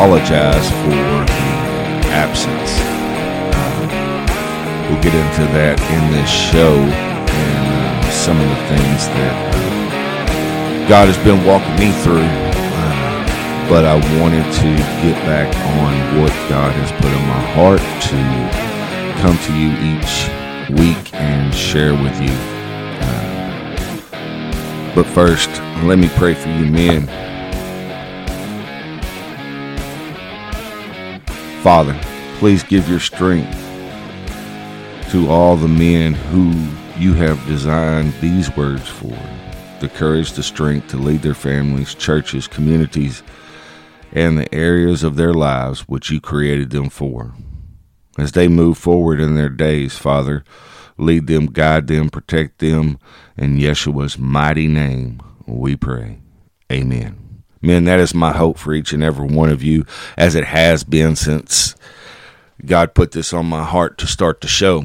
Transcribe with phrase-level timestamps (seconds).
[0.00, 2.72] apologize for the absence.
[3.52, 3.84] Uh,
[4.88, 9.36] we'll get into that in this show and uh, some of the things that
[10.88, 12.24] God has been walking me through.
[12.24, 14.72] Uh, but I wanted to
[15.04, 18.16] get back on what God has put in my heart to
[19.20, 20.32] come to you each
[20.80, 22.32] week and share with you.
[23.04, 25.50] Uh, but first,
[25.84, 27.29] let me pray for you men.
[31.62, 31.94] Father,
[32.38, 33.52] please give your strength
[35.10, 36.52] to all the men who
[36.98, 39.14] you have designed these words for
[39.80, 43.22] the courage, the strength to lead their families, churches, communities,
[44.12, 47.34] and the areas of their lives which you created them for.
[48.18, 50.44] As they move forward in their days, Father,
[50.96, 52.98] lead them, guide them, protect them.
[53.36, 56.20] In Yeshua's mighty name, we pray.
[56.72, 57.29] Amen.
[57.62, 59.84] Men, that is my hope for each and every one of you,
[60.16, 61.74] as it has been since
[62.64, 64.84] God put this on my heart to start the show.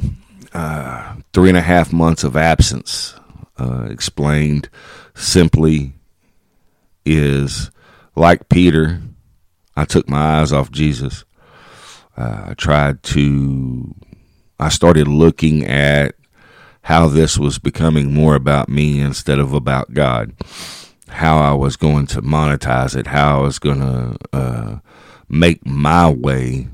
[0.53, 3.15] Uh, three and a half months of absence,
[3.57, 4.69] uh, explained
[5.13, 5.93] simply,
[7.05, 7.71] is
[8.15, 9.01] like Peter,
[9.75, 11.25] I took my eyes off Jesus.
[12.17, 13.93] Uh, I tried to,
[14.59, 16.15] I started looking at
[16.83, 20.33] how this was becoming more about me instead of about God.
[21.07, 24.79] How I was going to monetize it, how I was going to uh,
[25.29, 26.67] make my way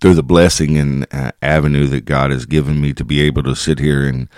[0.00, 3.54] through the blessing and uh, avenue that God has given me to be able to
[3.54, 4.28] sit here and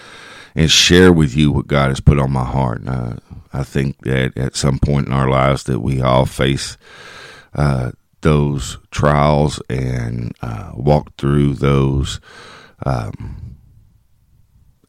[0.54, 2.86] and share with you what God has put on my heart.
[2.86, 3.14] Uh,
[3.54, 6.76] I think that at some point in our lives that we all face
[7.54, 12.20] uh, those trials and uh, walk through those
[12.84, 13.51] um,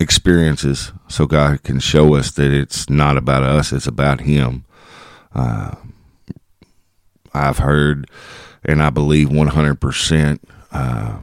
[0.03, 4.65] experiences, so God can show us that it's not about us; it's about Him.
[5.33, 5.75] Uh,
[7.33, 8.07] I've heard,
[8.63, 11.19] and I believe one hundred percent uh,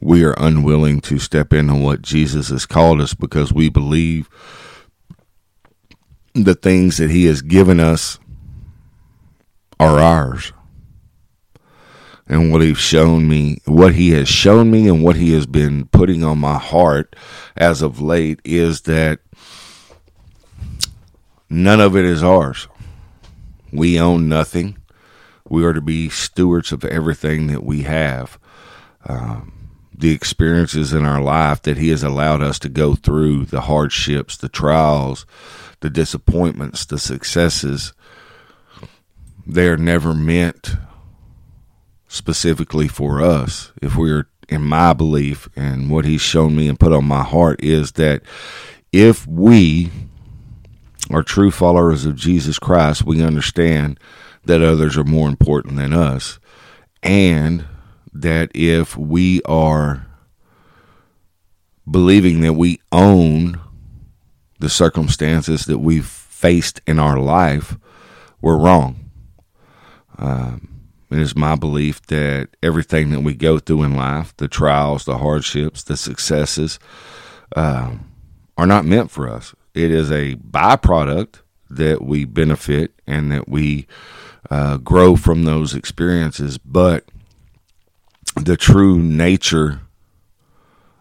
[0.00, 4.28] we are unwilling to step into what Jesus has called us because we believe
[6.34, 8.18] the things that He has given us
[9.80, 10.52] are ours.
[12.32, 15.84] And what He's shown me, what He has shown me, and what He has been
[15.88, 17.14] putting on my heart
[17.58, 19.20] as of late is that
[21.50, 22.68] none of it is ours.
[23.70, 24.78] We own nothing.
[25.46, 28.38] We are to be stewards of everything that we have.
[29.04, 29.52] Um,
[29.94, 34.38] the experiences in our life that He has allowed us to go through, the hardships,
[34.38, 35.26] the trials,
[35.80, 37.92] the disappointments, the successes,
[39.46, 40.76] they are never meant
[42.12, 43.72] specifically for us.
[43.80, 47.64] If we're in my belief and what He's shown me and put on my heart
[47.64, 48.22] is that
[48.92, 49.90] if we
[51.10, 53.98] are true followers of Jesus Christ, we understand
[54.44, 56.38] that others are more important than us.
[57.02, 57.64] And
[58.12, 60.06] that if we are
[61.90, 63.58] believing that we own
[64.58, 67.78] the circumstances that we've faced in our life,
[68.42, 69.10] we're wrong.
[70.18, 70.71] Um,
[71.12, 75.18] it is my belief that everything that we go through in life, the trials, the
[75.18, 76.78] hardships, the successes,
[77.54, 77.96] uh,
[78.56, 79.54] are not meant for us.
[79.74, 81.40] It is a byproduct
[81.70, 83.86] that we benefit and that we
[84.50, 87.04] uh, grow from those experiences, but
[88.40, 89.80] the true nature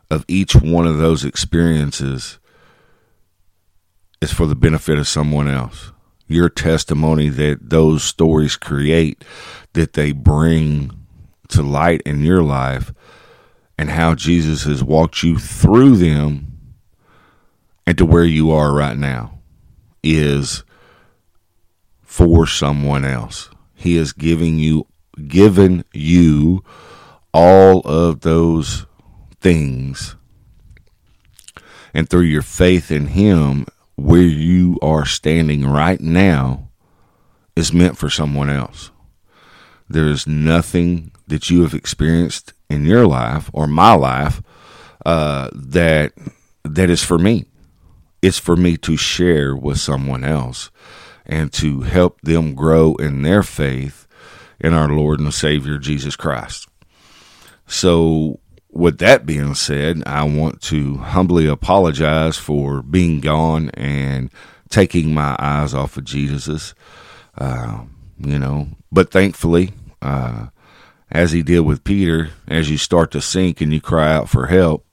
[0.10, 2.40] of each one of those experiences
[4.22, 5.92] is for the benefit of someone else.
[6.32, 9.24] Your testimony that those stories create,
[9.74, 10.92] that they bring
[11.50, 12.94] to light in your life,
[13.78, 16.52] and how Jesus has walked you through them
[17.86, 19.40] and to where you are right now
[20.04, 20.64] is
[22.02, 23.50] for someone else.
[23.76, 24.88] He is giving you
[25.28, 26.64] given you
[27.34, 28.86] all of those
[29.40, 30.16] things
[31.94, 33.66] and through your faith in him
[34.04, 36.70] where you are standing right now
[37.56, 38.92] is meant for someone else.
[39.90, 44.42] There is nothing that you have experienced in your life or my life
[45.06, 46.14] uh, that
[46.64, 47.46] that is for me.
[48.22, 50.70] It's for me to share with someone else
[51.26, 54.08] and to help them grow in their faith
[54.60, 56.68] in our Lord and Savior Jesus Christ.
[57.66, 58.41] So,
[58.72, 64.32] with that being said, I want to humbly apologize for being gone and
[64.70, 66.74] taking my eyes off of Jesus.
[67.38, 67.84] Uh,
[68.18, 69.72] you know, but thankfully,
[70.02, 70.48] uh,
[71.12, 74.48] as he did with Peter, as you start to sink and you cry out for
[74.48, 74.86] help,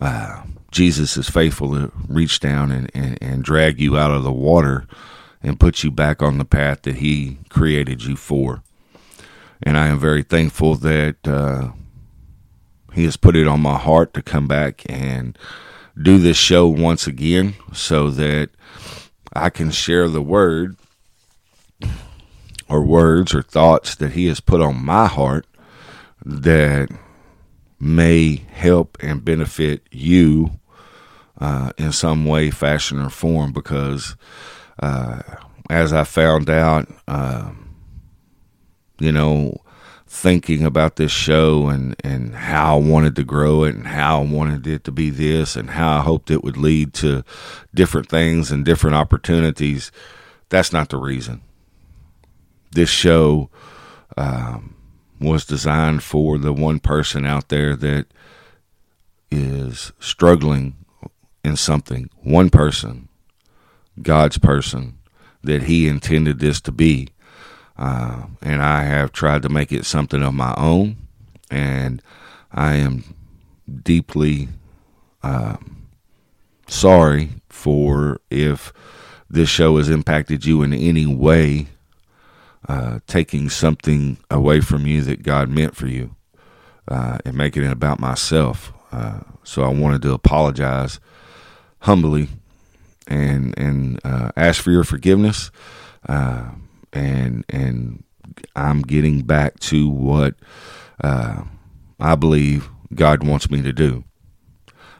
[0.00, 4.32] uh, Jesus is faithful to reach down and, and, and drag you out of the
[4.32, 4.86] water
[5.42, 8.62] and put you back on the path that He created you for.
[9.62, 11.70] And I am very thankful that uh,
[12.92, 15.36] He has put it on my heart to come back and
[16.00, 18.50] do this show once again so that
[19.32, 20.76] I can share the word
[22.68, 25.46] or words or thoughts that He has put on my heart
[26.24, 26.88] that
[27.78, 30.60] may help and benefit you
[31.40, 33.52] uh, in some way, fashion, or form.
[33.52, 34.16] Because
[34.80, 35.22] uh,
[35.68, 37.50] as I found out, uh,
[38.98, 39.56] you know,
[40.12, 44.24] thinking about this show and, and how I wanted to grow it and how I
[44.24, 47.22] wanted it to be this and how I hoped it would lead to
[47.72, 49.92] different things and different opportunities,
[50.48, 51.42] that's not the reason.
[52.72, 53.50] This show
[54.16, 54.74] um,
[55.20, 58.06] was designed for the one person out there that
[59.30, 60.74] is struggling
[61.44, 62.10] in something.
[62.24, 63.08] One person,
[64.02, 64.98] God's person,
[65.44, 67.10] that He intended this to be.
[67.80, 70.96] Uh, and I have tried to make it something of my own.
[71.50, 72.02] And
[72.52, 73.16] I am
[73.82, 74.48] deeply
[75.22, 75.56] uh,
[76.68, 78.72] sorry for if
[79.30, 81.68] this show has impacted you in any way
[82.68, 86.14] uh, taking something away from you that God meant for you
[86.86, 88.72] uh, and making it about myself.
[88.92, 91.00] Uh, so I wanted to apologize
[91.80, 92.28] humbly
[93.06, 95.50] and and uh, ask for your forgiveness.
[96.94, 98.04] Uh, and and
[98.56, 100.34] I'm getting back to what
[102.00, 104.04] I believe God wants me to do.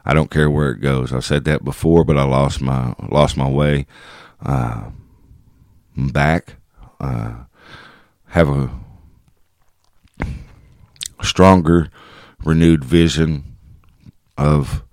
[0.04, 1.12] I don't care where it goes.
[1.12, 3.86] I've said that before, but I lost my lost my way.
[4.44, 4.90] Uh,
[5.96, 6.56] back.
[7.00, 7.44] Uh,
[8.28, 8.70] have a
[11.22, 11.88] stronger,
[12.44, 13.56] renewed vision
[14.36, 14.84] of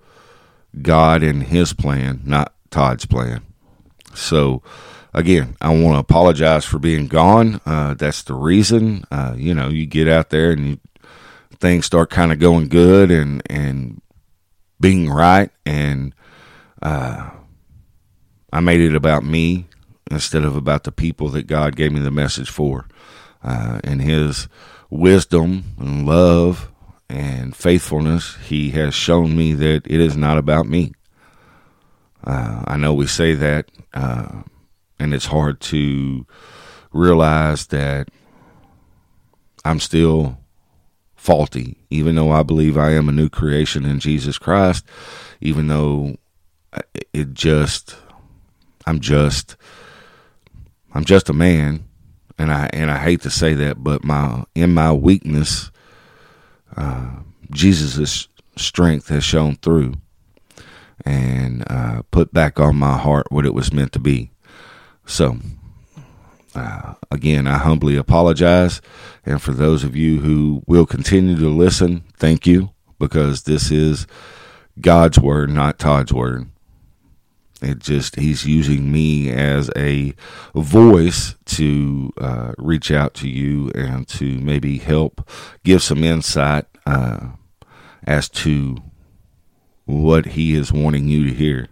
[0.82, 3.42] God and His plan, not Todd's plan.
[4.14, 4.62] So,
[5.18, 7.60] again, I want to apologize for being gone.
[7.66, 9.04] Uh, that's the reason.
[9.10, 10.80] Uh, you know, you get out there and you,
[11.58, 14.00] things start kind of going good and and
[14.80, 16.14] being right, and
[16.80, 17.30] uh,
[18.52, 19.66] I made it about me
[20.10, 22.86] instead of about the people that God gave me the message for
[23.42, 24.48] uh, in his
[24.88, 26.70] wisdom and love
[27.10, 30.92] and faithfulness, he has shown me that it is not about me.
[32.24, 34.42] Uh, I know we say that, uh,
[34.98, 36.26] and it's hard to
[36.92, 38.08] realize that
[39.64, 40.38] I'm still
[41.16, 44.84] faulty, even though I believe I am a new creation in Jesus Christ,
[45.40, 46.16] even though
[47.12, 47.96] it just,
[48.86, 49.56] I'm just,
[50.94, 51.84] I'm just a man
[52.38, 55.70] and I and I hate to say that, but my in my weakness,
[56.76, 57.16] uh,
[57.50, 59.94] Jesus' strength has shown through
[61.04, 64.30] and uh, put back on my heart what it was meant to be.
[65.08, 65.38] So,
[66.54, 68.82] uh, again, I humbly apologize,
[69.24, 74.06] and for those of you who will continue to listen, thank you because this is
[74.78, 76.50] God's word, not Todd's word.
[77.62, 80.14] It just he's using me as a
[80.54, 85.28] voice to uh, reach out to you and to maybe help
[85.64, 87.28] give some insight uh,
[88.06, 88.76] as to
[89.86, 91.68] what he is wanting you to hear.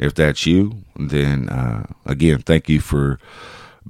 [0.00, 3.18] If that's you, then uh, again, thank you for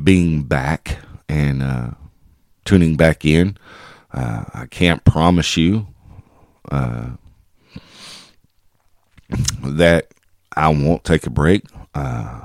[0.02, 0.98] being back
[1.28, 1.90] and uh,
[2.64, 3.56] tuning back in.
[4.12, 5.86] Uh, I can't promise you
[6.68, 7.10] uh,
[9.62, 10.08] that
[10.56, 11.64] I won't take a break
[11.94, 12.40] uh,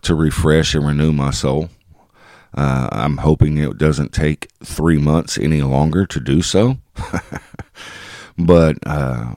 [0.00, 1.68] to refresh and renew my soul.
[2.54, 6.78] Uh, I'm hoping it doesn't take three months any longer to do so.
[8.38, 9.34] but uh,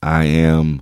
[0.00, 0.80] I am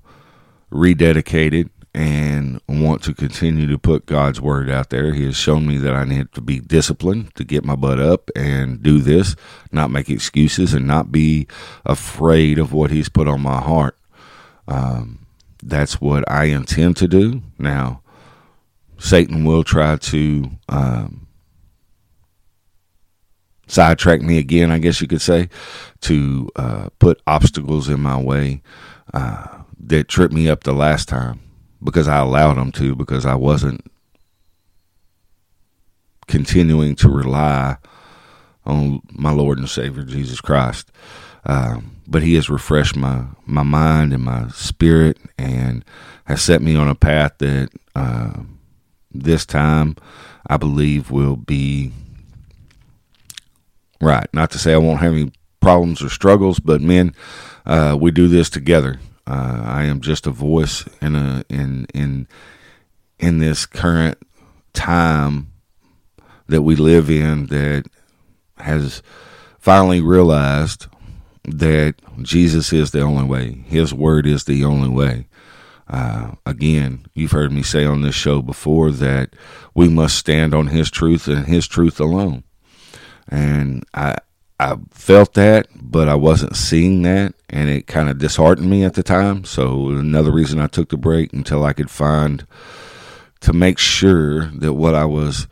[0.72, 5.12] rededicated and want to continue to put God's word out there.
[5.12, 8.30] He has shown me that I need to be disciplined to get my butt up
[8.34, 9.36] and do this,
[9.70, 11.46] not make excuses, and not be
[11.84, 13.98] afraid of what He's put on my heart.
[14.66, 15.26] Um,
[15.62, 17.42] that's what I intend to do.
[17.58, 18.00] Now,
[18.98, 21.26] Satan will try to um,
[23.66, 25.50] sidetrack me again, I guess you could say,
[26.02, 28.62] to uh, put obstacles in my way
[29.12, 31.40] uh, that tripped me up the last time
[31.82, 33.84] because I allowed them to, because I wasn't
[36.28, 37.76] continuing to rely
[38.64, 40.90] on my Lord and Savior Jesus Christ.
[41.44, 45.84] Um, but He has refreshed my my mind and my spirit, and
[46.24, 48.32] has set me on a path that uh,
[49.10, 49.96] this time
[50.46, 51.92] I believe will be
[54.00, 54.26] right.
[54.32, 57.14] Not to say I won't have any problems or struggles, but men,
[57.66, 58.98] uh, we do this together.
[59.32, 62.28] Uh, I am just a voice in a in in
[63.18, 64.18] in this current
[64.74, 65.52] time
[66.48, 67.86] that we live in that
[68.58, 69.02] has
[69.58, 70.86] finally realized
[71.44, 73.64] that Jesus is the only way.
[73.66, 75.28] His word is the only way.
[75.88, 79.30] Uh, again, you've heard me say on this show before that
[79.74, 82.44] we must stand on His truth and His truth alone.
[83.28, 84.18] And I,
[84.60, 88.94] I felt that, but I wasn't seeing that, and it kind of disheartened me at
[88.94, 89.44] the time.
[89.44, 92.46] So another reason I took the break until I could find
[93.40, 95.46] to make sure that what I was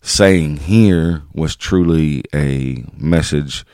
[0.00, 3.66] saying here was truly a message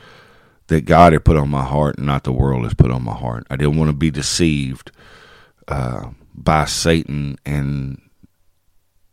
[0.69, 3.15] that God had put on my heart and not the world has put on my
[3.15, 3.47] heart.
[3.51, 4.91] I didn't want to be deceived
[5.69, 8.01] uh, by Satan and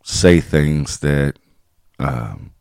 [0.03, 1.37] say things that
[1.99, 2.52] um,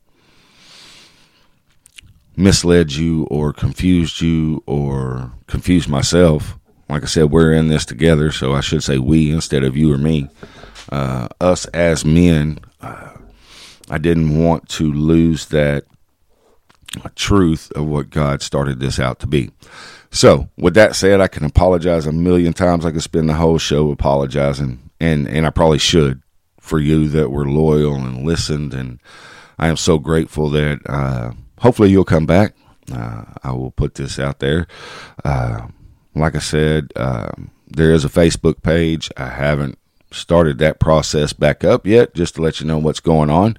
[2.36, 6.58] misled you or confused you or confused myself.
[6.88, 9.92] Like I said, we're in this together, so I should say we instead of you
[9.92, 10.28] or me.
[10.90, 13.12] Uh, us as men, uh,
[13.88, 15.84] I didn't want to lose that
[17.14, 19.50] truth of what God started this out to be.
[20.10, 22.84] So, with that said, I can apologize a million times.
[22.84, 26.22] I could spend the whole show apologizing, and and I probably should
[26.60, 28.74] for you that were loyal and listened.
[28.74, 29.00] And
[29.58, 31.32] I am so grateful that uh,
[31.62, 32.54] hopefully you'll come back.
[32.92, 34.66] Uh, I will put this out there.
[35.24, 35.68] Uh,
[36.14, 39.10] like I said, um, there is a Facebook page.
[39.16, 39.78] I haven't
[40.10, 43.56] started that process back up yet, just to let you know what's going on.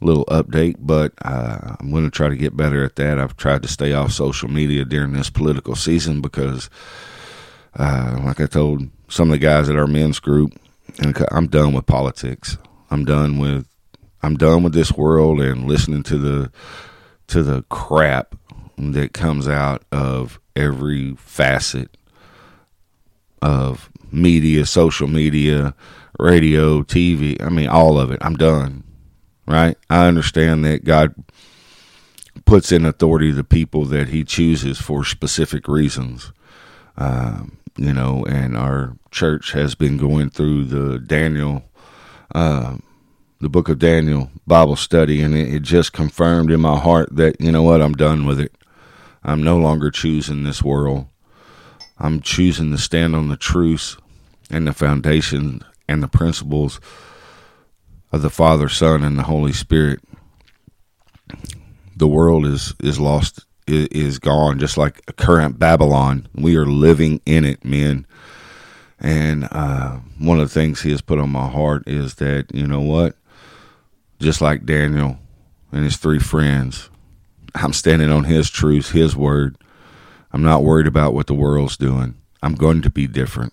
[0.00, 3.18] A little update, but uh, I'm going to try to get better at that.
[3.18, 6.68] I've tried to stay off social media during this political season because,
[7.74, 10.52] uh, like I told some of the guys at our men's group,
[11.30, 12.58] I'm done with politics.
[12.90, 13.66] I'm done with
[14.22, 16.52] I'm done with this world and listening to the
[17.28, 18.34] to the crap
[18.78, 21.96] that comes out of every facet
[23.42, 25.74] of media, social media,
[26.18, 27.40] radio, TV.
[27.42, 28.18] I mean, all of it.
[28.20, 28.84] I'm done.
[29.46, 29.76] Right?
[29.88, 31.14] I understand that God
[32.44, 36.32] puts in authority the people that He chooses for specific reasons.
[36.96, 41.64] Um, you know, and our church has been going through the Daniel,
[42.34, 42.78] uh,
[43.40, 47.52] the book of Daniel Bible study, and it, just confirmed in my heart that, you
[47.52, 48.54] know what, I'm done with it.
[49.22, 51.06] I'm no longer choosing this world.
[51.98, 53.96] I'm choosing to stand on the truths
[54.50, 56.80] and the foundation and the principles
[58.12, 60.00] of the Father, Son, and the Holy Spirit.
[61.96, 66.28] The world is is lost, is gone, just like a current Babylon.
[66.34, 68.06] We are living in it, men.
[69.00, 72.66] And uh, one of the things He has put on my heart is that you
[72.66, 73.16] know what,
[74.18, 75.18] just like Daniel
[75.72, 76.90] and his three friends,
[77.54, 79.56] I'm standing on His truth, His word.
[80.32, 82.16] I'm not worried about what the world's doing.
[82.42, 83.52] I'm going to be different.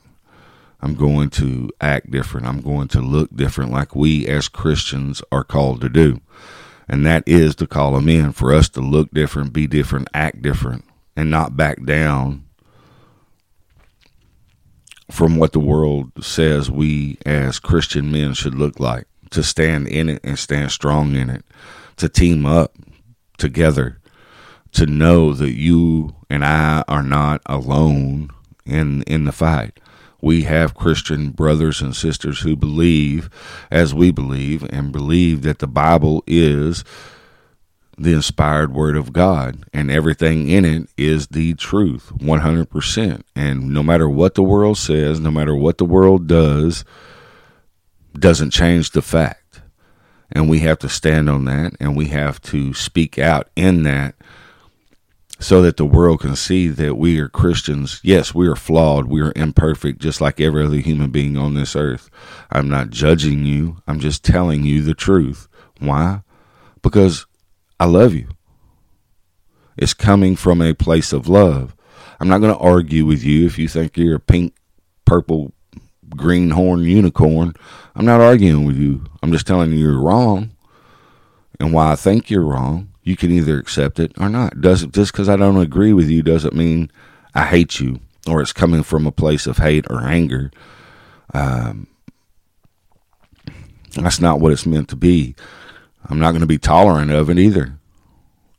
[0.82, 2.46] I'm going to act different.
[2.46, 6.20] I'm going to look different, like we as Christians are called to do.
[6.90, 10.42] And that is the call of men for us to look different, be different, act
[10.42, 10.84] different,
[11.16, 12.44] and not back down
[15.10, 19.06] from what the world says we as Christian men should look like.
[19.34, 21.44] To stand in it and stand strong in it,
[21.98, 22.76] to team up
[23.38, 24.00] together,
[24.74, 28.30] to know that you and I are not alone
[28.66, 29.80] in in the fight
[30.24, 33.30] we have Christian brothers and sisters who believe
[33.70, 36.86] as we believe and believe that the Bible is
[37.98, 43.24] the inspired word of God and everything in it is the truth 100%.
[43.36, 46.86] And no matter what the world says, no matter what the world does,
[48.18, 49.62] doesn't change the fact.
[50.32, 54.16] And we have to stand on that and we have to speak out in that
[55.40, 58.00] so that the world can see that we are Christians.
[58.02, 59.06] Yes, we are flawed.
[59.06, 62.10] We are imperfect, just like every other human being on this earth.
[62.50, 63.78] I'm not judging you.
[63.86, 65.48] I'm just telling you the truth.
[65.80, 66.22] Why?
[66.82, 67.26] Because
[67.80, 68.30] I love you.
[69.78, 71.76] It's coming from a place of love.
[72.20, 74.56] I'm not going to argue with you if you think you're a pink,
[75.04, 75.52] purple,
[76.16, 77.54] greenhorn unicorn.
[77.96, 79.06] I'm not arguing with you.
[79.22, 80.52] I'm just telling you you're wrong
[81.60, 84.62] and why I think you're wrong you can either accept it or not.
[84.62, 86.90] Doesn't just because I don't agree with you doesn't mean
[87.36, 90.52] I hate you or it's coming from a place of hate or anger.
[91.34, 91.88] Um,
[93.96, 95.36] that's not what it's meant to be.
[96.06, 97.78] I'm not going to be tolerant of it either.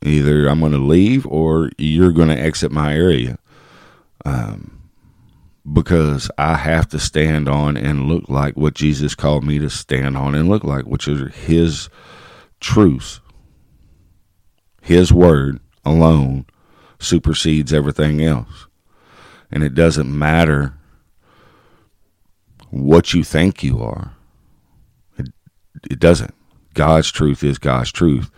[0.03, 3.39] Either I'm going to leave or you're going to exit my area.
[4.23, 4.74] Um,
[5.71, 10.15] because I have to stand on and look like what Jesus called me to stand
[10.15, 11.89] on and look like, which is His
[12.59, 13.19] truth.
[14.81, 16.45] His word alone
[16.99, 18.67] supersedes everything else.
[19.51, 20.73] And it doesn't matter
[22.69, 24.13] what you think you are.
[25.17, 25.27] It
[25.89, 26.33] it doesn't.
[26.73, 28.29] God's truth is God's truth.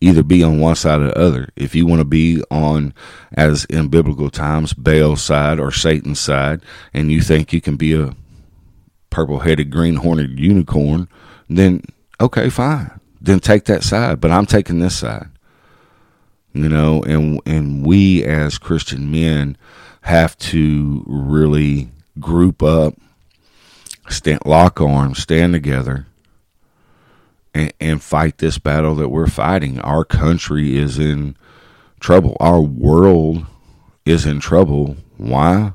[0.00, 1.48] Either be on one side or the other.
[1.56, 2.92] If you want to be on,
[3.32, 6.60] as in biblical times, Baal's side or Satan's side,
[6.92, 8.14] and you think you can be a
[9.10, 11.08] purple headed, green horned unicorn,
[11.48, 11.82] then
[12.20, 13.00] okay, fine.
[13.20, 14.20] Then take that side.
[14.20, 15.28] But I'm taking this side.
[16.52, 19.56] You know, and and we as Christian men
[20.02, 21.88] have to really
[22.20, 22.94] group up,
[24.08, 26.06] stand, lock arms, stand together,
[27.54, 29.80] and, and fight this battle that we're fighting.
[29.80, 31.36] Our country is in
[32.00, 32.36] trouble.
[32.40, 33.46] Our world
[34.04, 34.96] is in trouble.
[35.16, 35.72] Why?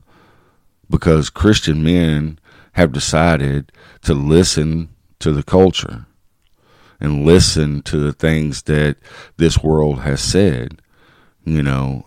[0.90, 2.38] Because Christian men
[2.74, 3.72] have decided
[4.04, 6.06] to listen to the culture
[7.00, 8.98] and listen to the things that
[9.38, 10.82] this world has said.
[11.46, 12.06] You know,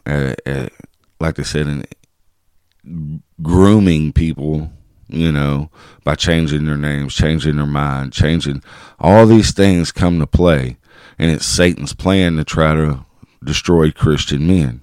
[1.19, 4.71] like I said, in grooming people
[5.12, 5.71] you know,
[6.04, 8.62] by changing their names, changing their mind, changing
[8.99, 10.76] all these things come to play.
[11.19, 13.04] And it's Satan's plan to try to
[13.45, 14.81] destroy Christian men.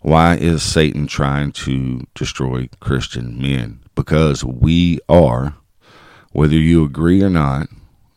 [0.00, 3.80] Why is Satan trying to destroy Christian men?
[3.94, 5.54] Because we are,
[6.32, 7.68] whether you agree or not,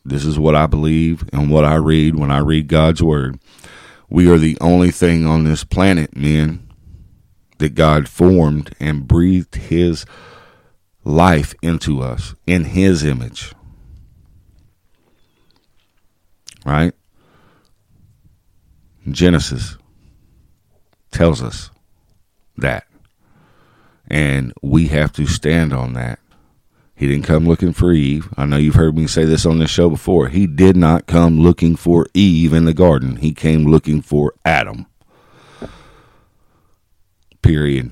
[0.04, 3.40] this is what I believe and what I read when I read God's Word.
[4.10, 6.68] We are the only thing on this planet, men,
[7.58, 10.06] that God formed and breathed His
[11.06, 13.54] life into us in his image.
[16.66, 16.94] Right?
[19.10, 19.78] Genesis
[21.12, 21.70] tells us
[22.58, 22.88] that.
[24.08, 26.20] And we have to stand on that.
[26.96, 28.30] He didn't come looking for Eve.
[28.38, 30.30] I know you've heard me say this on this show before.
[30.30, 33.18] He did not come looking for Eve in the garden.
[33.18, 34.86] He came looking for Adam.
[37.42, 37.92] Period.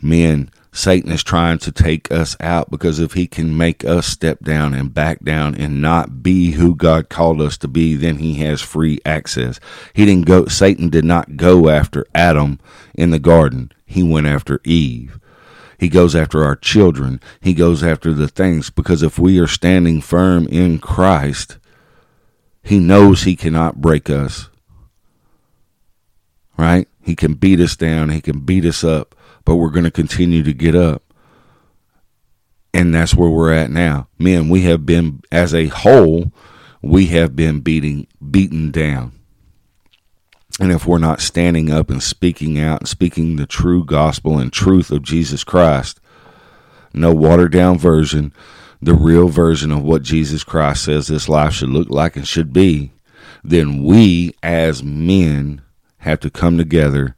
[0.00, 4.40] Men Satan is trying to take us out because if he can make us step
[4.40, 8.34] down and back down and not be who God called us to be, then he
[8.34, 9.58] has free access.
[9.94, 12.60] He didn't go, Satan did not go after Adam
[12.94, 13.72] in the garden.
[13.84, 15.18] He went after Eve.
[15.76, 17.20] He goes after our children.
[17.40, 21.58] He goes after the things because if we are standing firm in Christ,
[22.62, 24.48] he knows he cannot break us.
[26.56, 26.86] Right?
[27.02, 28.10] He can beat us down.
[28.10, 31.02] He can beat us up but we're going to continue to get up.
[32.72, 34.08] And that's where we're at now.
[34.18, 36.32] Men, we have been, as a whole,
[36.82, 39.12] we have been beating, beaten down.
[40.60, 44.52] And if we're not standing up and speaking out and speaking the true gospel and
[44.52, 46.00] truth of Jesus Christ,
[46.92, 48.32] no watered down version,
[48.82, 52.52] the real version of what Jesus Christ says this life should look like and should
[52.52, 52.92] be,
[53.42, 55.62] then we as men
[55.98, 57.16] have to come together,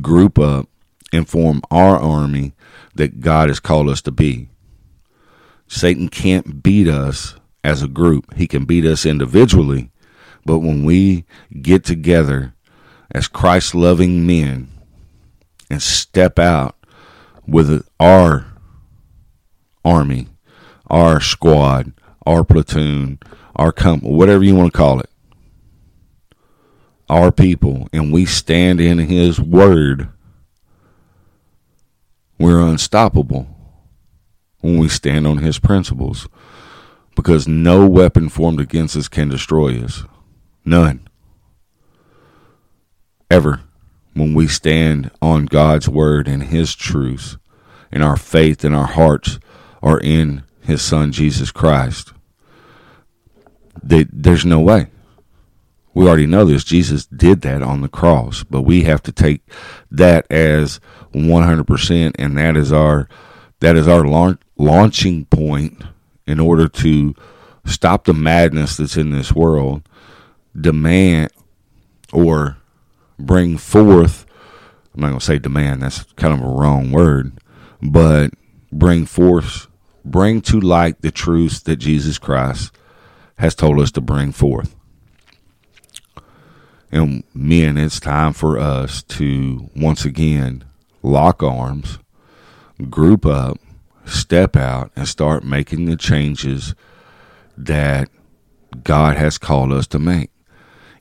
[0.00, 0.68] group up,
[1.14, 2.52] and form our army
[2.94, 4.48] that God has called us to be.
[5.68, 8.34] Satan can't beat us as a group.
[8.34, 9.90] He can beat us individually,
[10.44, 11.24] but when we
[11.62, 12.54] get together
[13.10, 14.68] as Christ loving men
[15.70, 16.76] and step out
[17.46, 18.46] with our
[19.84, 20.28] army,
[20.88, 21.92] our squad,
[22.26, 23.18] our platoon,
[23.56, 25.10] our company, whatever you want to call it,
[27.08, 30.08] our people, and we stand in His Word
[32.44, 33.46] we're unstoppable
[34.60, 36.28] when we stand on his principles
[37.16, 40.04] because no weapon formed against us can destroy us.
[40.62, 41.08] None.
[43.30, 43.62] Ever.
[44.12, 47.38] When we stand on God's word and his truths,
[47.90, 49.40] and our faith and our hearts
[49.82, 52.12] are in his son Jesus Christ,
[53.82, 54.88] they, there's no way.
[55.94, 56.64] We already know this.
[56.64, 59.42] Jesus did that on the cross, but we have to take
[59.90, 60.80] that as
[61.12, 63.08] 100% and that is our
[63.60, 65.84] that is our launch, launching point
[66.26, 67.14] in order to
[67.64, 69.88] stop the madness that's in this world,
[70.60, 71.30] demand
[72.12, 72.58] or
[73.18, 74.26] bring forth
[74.94, 77.32] I'm not going to say demand, that's kind of a wrong word,
[77.82, 78.30] but
[78.70, 79.66] bring forth
[80.04, 82.72] bring to light the truths that Jesus Christ
[83.38, 84.76] has told us to bring forth.
[86.94, 90.62] And men, it's time for us to once again
[91.02, 91.98] lock arms,
[92.88, 93.58] group up,
[94.04, 96.72] step out, and start making the changes
[97.56, 98.08] that
[98.84, 100.30] God has called us to make.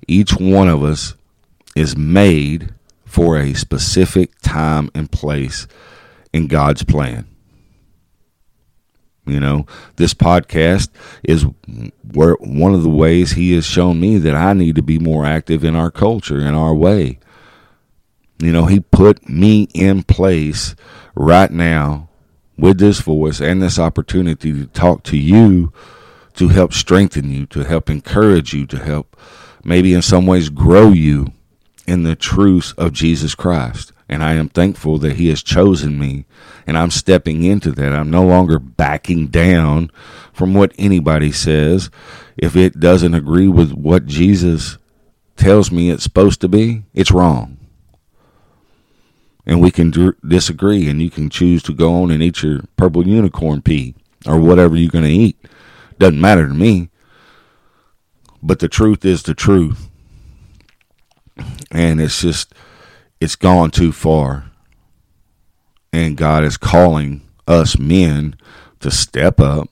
[0.07, 1.13] Each one of us
[1.75, 2.73] is made
[3.05, 5.67] for a specific time and place
[6.33, 7.27] in God's plan.
[9.25, 10.89] You know, this podcast
[11.23, 11.45] is
[12.11, 15.25] where one of the ways he has shown me that I need to be more
[15.25, 17.19] active in our culture, in our way.
[18.39, 20.75] You know, he put me in place
[21.15, 22.09] right now
[22.57, 25.71] with this voice and this opportunity to talk to you
[26.33, 29.15] to help strengthen you, to help encourage you, to help
[29.63, 31.27] maybe in some ways grow you
[31.87, 33.92] in the truths of Jesus Christ.
[34.09, 36.25] And I am thankful that He has chosen me
[36.65, 37.93] and I'm stepping into that.
[37.93, 39.91] I'm no longer backing down
[40.31, 41.89] from what anybody says.
[42.37, 44.77] If it doesn't agree with what Jesus
[45.35, 47.57] tells me it's supposed to be, it's wrong.
[49.45, 53.05] And we can disagree, and you can choose to go on and eat your purple
[53.05, 53.93] unicorn pea
[54.25, 55.37] or whatever you're going to eat.
[55.99, 56.89] Doesn't matter to me.
[58.41, 59.89] But the truth is the truth.
[61.71, 62.53] And it's just,
[63.23, 64.51] it's gone too far.
[65.93, 68.35] And God is calling us men
[68.81, 69.69] to step up,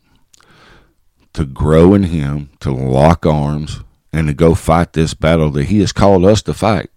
[1.33, 3.81] to grow in Him, to lock arms,
[4.13, 6.89] and to go fight this battle that He has called us to fight.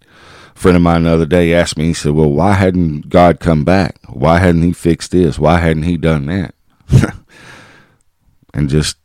[0.55, 3.41] A friend of mine the other day asked me, he said, Well, why hadn't God
[3.41, 3.97] come back?
[4.07, 5.37] Why hadn't He fixed this?
[5.37, 6.55] Why hadn't He done that?
[8.53, 8.95] and just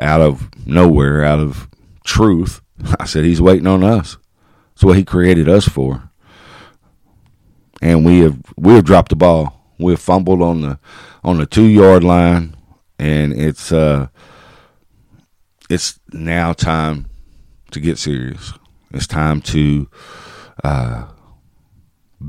[0.00, 1.68] out of nowhere, out of
[2.04, 2.60] truth,
[3.00, 4.18] I said, He's waiting on us.
[4.82, 6.10] That's what He created us for.
[7.80, 9.64] And we have we have dropped the ball.
[9.78, 10.80] We have fumbled on the
[11.22, 12.56] on the two yard line,
[12.98, 14.08] and it's uh
[15.70, 17.06] it's now time
[17.70, 18.54] to get serious.
[18.90, 19.88] It's time to
[20.64, 21.04] uh,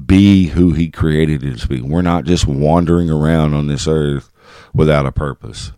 [0.06, 1.82] be who He created us to be.
[1.82, 4.32] We're not just wandering around on this earth
[4.76, 5.72] without a purpose.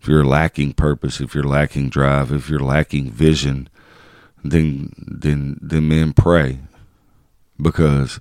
[0.00, 3.68] If you're lacking purpose, if you're lacking drive, if you're lacking vision,
[4.50, 6.58] then then then men pray
[7.60, 8.20] because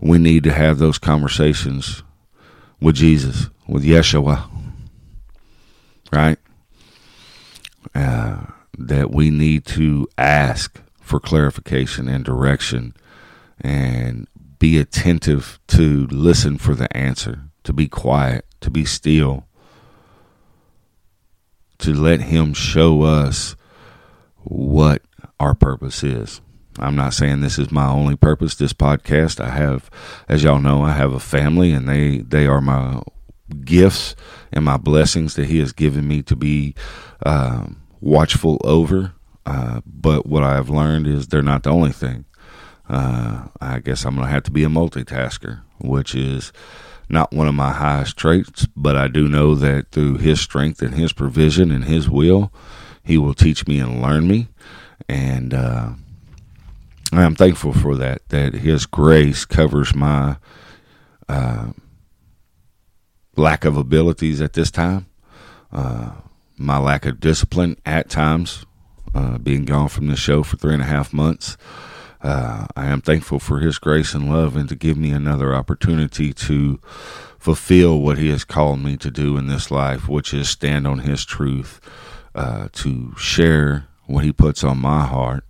[0.00, 2.02] we need to have those conversations
[2.80, 4.48] with Jesus, with Yeshua,
[6.12, 6.38] right?
[7.94, 8.44] Uh,
[8.76, 12.94] that we need to ask for clarification and direction
[13.60, 14.26] and
[14.58, 19.46] be attentive to listen for the answer, to be quiet, to be still,
[21.78, 23.56] to let Him show us
[24.42, 25.02] what
[25.40, 26.40] our purpose is.
[26.78, 28.56] I'm not saying this is my only purpose.
[28.56, 29.90] This podcast, I have,
[30.28, 33.02] as y'all know, I have a family, and they they are my
[33.64, 34.16] gifts
[34.52, 36.74] and my blessings that He has given me to be
[37.24, 39.12] um, watchful over.
[39.46, 42.24] Uh, but what I've learned is they're not the only thing.
[42.88, 46.52] Uh, I guess I'm to have to be a multitasker, which is
[47.08, 50.94] not one of my highest traits, but I do know that through His strength and
[50.94, 52.52] His provision and His will,
[53.02, 54.48] He will teach me and learn me.
[55.08, 55.90] And uh,
[57.12, 60.36] I am thankful for that, that His grace covers my
[61.28, 61.68] uh,
[63.36, 65.06] lack of abilities at this time,
[65.72, 66.12] uh,
[66.56, 68.64] my lack of discipline at times,
[69.14, 71.56] uh, being gone from the show for three and a half months.
[72.20, 76.32] Uh, I am thankful for His grace and love and to give me another opportunity
[76.32, 76.80] to
[77.38, 81.00] fulfill what He has called me to do in this life, which is stand on
[81.00, 81.80] His truth,
[82.34, 85.44] uh, to share what He puts on my heart,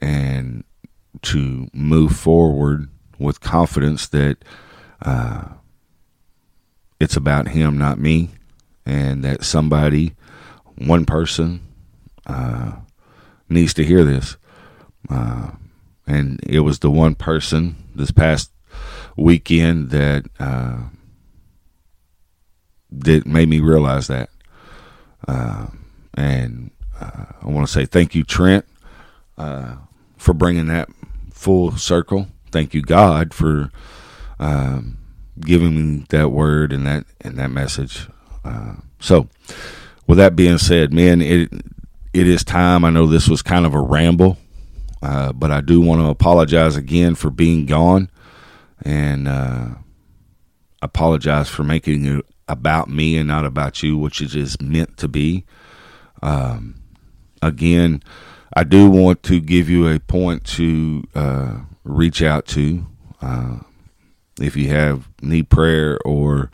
[0.00, 0.64] and
[1.22, 4.38] to move forward with confidence that
[5.02, 5.44] uh,
[7.00, 8.30] it's about Him, not me,
[8.84, 10.14] and that somebody,
[10.76, 11.60] one person,
[12.26, 12.72] uh,
[13.48, 14.36] needs to hear this.
[15.08, 15.52] Uh,
[16.06, 18.50] and it was the one person this past
[19.16, 20.80] weekend that uh,
[22.90, 24.30] that made me realize that.
[25.26, 25.66] Uh,
[26.14, 28.64] and uh, I want to say thank you, Trent,
[29.38, 29.76] uh,
[30.16, 30.88] for bringing that
[31.32, 32.28] full circle.
[32.50, 33.70] Thank you, God, for
[34.38, 34.98] um,
[35.40, 38.08] giving me that word and that and that message.
[38.44, 39.28] Uh, so,
[40.06, 41.50] with that being said, man, it
[42.12, 42.84] it is time.
[42.84, 44.38] I know this was kind of a ramble
[45.02, 48.10] uh, but I do want to apologize again for being gone
[48.82, 49.68] and uh,
[50.82, 55.08] apologize for making it about me and not about you, which it is meant to
[55.08, 55.44] be.
[56.22, 56.82] Um,
[57.42, 58.02] again,
[58.54, 62.86] I do want to give you a point to uh, reach out to.
[63.20, 63.58] Uh,
[64.40, 66.50] if you have need prayer or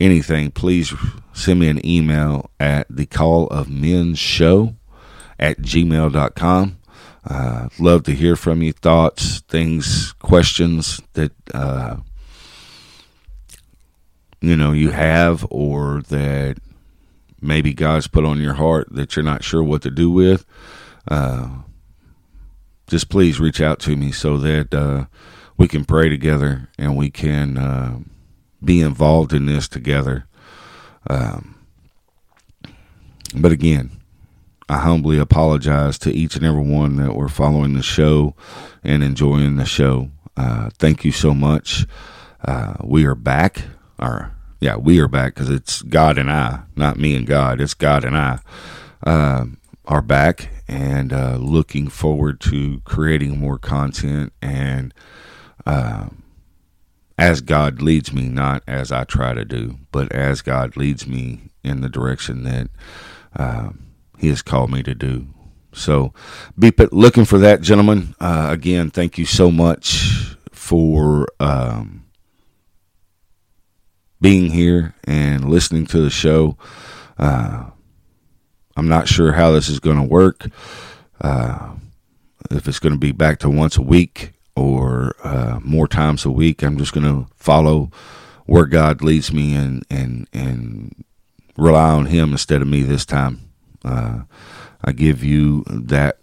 [0.00, 0.92] anything, please
[1.32, 4.74] send me an email at the call of men's show
[5.38, 6.78] at gmail.com.
[7.24, 11.96] Uh, love to hear from you, thoughts, things, questions that uh,
[14.40, 16.56] you know you have, or that
[17.40, 20.44] maybe God's put on your heart that you're not sure what to do with.
[21.06, 21.48] Uh,
[22.86, 25.06] just please reach out to me so that uh,
[25.56, 27.98] we can pray together and we can uh,
[28.64, 30.26] be involved in this together.
[31.08, 31.54] Um,
[33.34, 33.90] but again,
[34.68, 38.34] I humbly apologize to each and every one that were following the show
[38.82, 40.10] and enjoying the show.
[40.36, 41.86] Uh, thank you so much.
[42.44, 43.62] Uh, we are back.
[43.98, 47.60] Our yeah, we are back because it's God and I, not me and God.
[47.60, 48.38] It's God and I
[49.06, 49.46] uh,
[49.84, 54.92] are back and uh, looking forward to creating more content and
[55.64, 56.08] uh,
[57.16, 61.50] as God leads me, not as I try to do, but as God leads me
[61.64, 62.68] in the direction that
[63.36, 63.70] uh,
[64.18, 65.26] He has called me to do.
[65.72, 66.12] So
[66.58, 68.14] be looking for that, gentlemen.
[68.20, 72.04] Uh, again, thank you so much for um,
[74.20, 76.56] being here and listening to the show.
[77.18, 77.70] Uh,
[78.76, 80.46] I'm not sure how this is going to work.
[81.20, 81.74] Uh,
[82.50, 86.30] if it's going to be back to once a week or uh, more times a
[86.30, 87.90] week, I'm just going to follow
[88.46, 91.04] where God leads me and and and
[91.56, 93.50] rely on Him instead of me this time.
[93.84, 94.22] Uh,
[94.82, 96.18] I give you that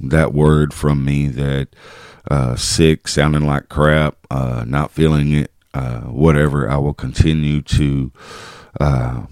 [0.00, 1.68] that word from me that
[2.30, 6.68] uh, sick, sounding like crap, uh, not feeling it, uh, whatever.
[6.68, 8.12] I will continue to
[8.80, 9.26] uh,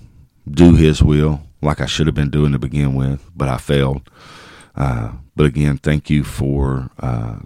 [0.48, 4.08] do His will like I should have been doing to begin with, but I failed.
[4.74, 7.40] Uh, but again, thank you for uh,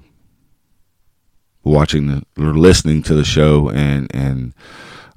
[1.65, 4.55] watching the, or listening to the show and and.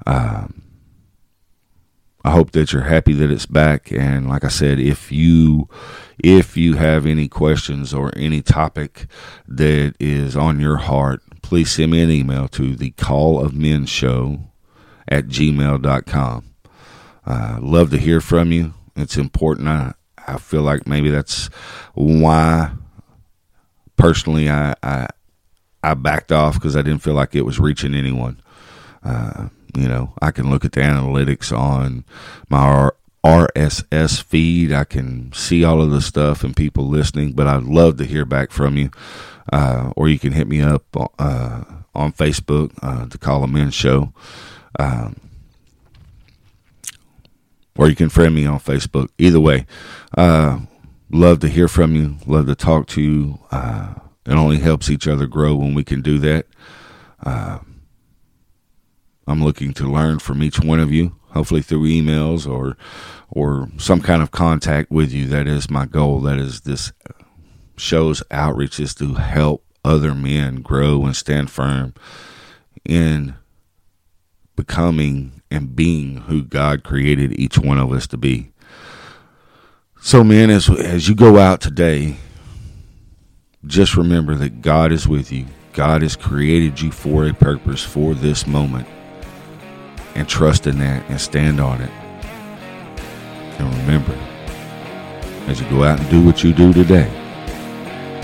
[0.06, 0.62] Um,
[2.24, 3.92] I hope that you're happy that it's back.
[3.92, 5.68] And like I said, if you
[6.18, 9.06] if you have any questions or any topic
[9.46, 13.86] that is on your heart, please send me an email to the call of men
[13.86, 14.40] show
[15.06, 16.44] at gmail.com.
[17.24, 18.74] Uh, love to hear from you.
[18.96, 19.68] It's important.
[19.68, 19.94] I,
[20.26, 21.46] I feel like maybe that's
[21.94, 22.72] why
[23.94, 25.06] personally I, I,
[25.84, 28.42] I backed off because I didn't feel like it was reaching anyone.
[29.04, 32.04] Uh, you know, I can look at the analytics on
[32.48, 32.90] my
[33.26, 34.72] RSS feed.
[34.72, 38.24] I can see all of the stuff and people listening, but I'd love to hear
[38.24, 38.90] back from you.
[39.52, 40.84] Uh, or you can hit me up
[41.18, 44.12] uh, on Facebook, uh, the Call of Men Show.
[44.78, 45.16] Um,
[47.76, 49.08] or you can friend me on Facebook.
[49.18, 49.66] Either way,
[50.16, 50.60] uh,
[51.10, 52.16] love to hear from you.
[52.26, 53.40] Love to talk to you.
[53.50, 56.46] Uh, it only helps each other grow when we can do that.
[57.24, 57.58] Uh,
[59.26, 62.76] I'm looking to learn from each one of you, hopefully through emails or
[63.30, 65.26] or some kind of contact with you.
[65.26, 66.20] That is my goal.
[66.20, 66.92] That is this
[67.76, 71.94] show's outreach is to help other men grow and stand firm
[72.84, 73.34] in
[74.56, 78.50] becoming and being who God created each one of us to be.
[80.00, 82.16] So, men, as as you go out today,
[83.64, 85.46] just remember that God is with you.
[85.72, 88.88] God has created you for a purpose for this moment
[90.14, 92.05] and trust in that and stand on it.
[93.58, 94.14] And remember,
[95.46, 97.08] as you go out and do what you do today,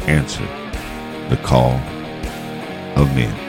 [0.07, 0.47] answer
[1.29, 1.73] the call
[2.97, 3.42] of men.